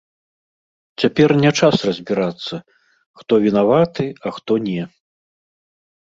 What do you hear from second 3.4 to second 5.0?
вінаваты, а хто не.